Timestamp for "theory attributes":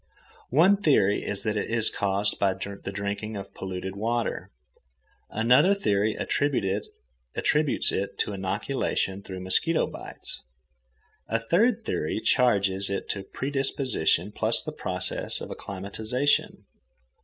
5.75-6.87